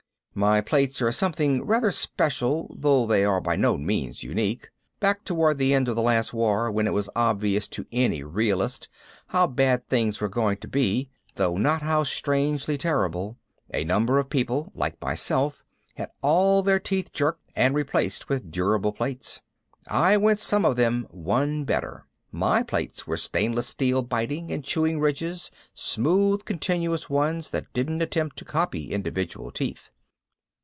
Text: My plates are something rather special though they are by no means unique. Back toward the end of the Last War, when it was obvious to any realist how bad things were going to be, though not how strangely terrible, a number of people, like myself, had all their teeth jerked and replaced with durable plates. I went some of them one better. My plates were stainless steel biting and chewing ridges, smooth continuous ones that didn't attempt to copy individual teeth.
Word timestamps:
My 0.33 0.61
plates 0.61 1.01
are 1.01 1.11
something 1.11 1.65
rather 1.65 1.91
special 1.91 2.73
though 2.79 3.05
they 3.05 3.25
are 3.25 3.41
by 3.41 3.57
no 3.57 3.77
means 3.77 4.23
unique. 4.23 4.69
Back 5.01 5.25
toward 5.25 5.57
the 5.57 5.73
end 5.73 5.89
of 5.89 5.97
the 5.97 6.01
Last 6.01 6.33
War, 6.33 6.71
when 6.71 6.87
it 6.87 6.93
was 6.93 7.09
obvious 7.17 7.67
to 7.67 7.85
any 7.91 8.23
realist 8.23 8.87
how 9.27 9.45
bad 9.45 9.85
things 9.89 10.21
were 10.21 10.29
going 10.29 10.55
to 10.59 10.69
be, 10.69 11.09
though 11.35 11.57
not 11.57 11.81
how 11.81 12.05
strangely 12.05 12.77
terrible, 12.77 13.35
a 13.73 13.83
number 13.83 14.19
of 14.19 14.29
people, 14.29 14.71
like 14.73 15.01
myself, 15.01 15.65
had 15.95 16.09
all 16.21 16.63
their 16.63 16.79
teeth 16.79 17.11
jerked 17.11 17.51
and 17.53 17.75
replaced 17.75 18.29
with 18.29 18.49
durable 18.49 18.93
plates. 18.93 19.41
I 19.89 20.15
went 20.15 20.39
some 20.39 20.63
of 20.63 20.77
them 20.77 21.07
one 21.11 21.65
better. 21.65 22.07
My 22.31 22.63
plates 22.63 23.05
were 23.05 23.17
stainless 23.17 23.67
steel 23.67 24.01
biting 24.01 24.49
and 24.49 24.63
chewing 24.63 24.97
ridges, 25.01 25.51
smooth 25.73 26.45
continuous 26.45 27.09
ones 27.09 27.49
that 27.49 27.73
didn't 27.73 28.01
attempt 28.01 28.37
to 28.37 28.45
copy 28.45 28.93
individual 28.93 29.51
teeth. 29.51 29.91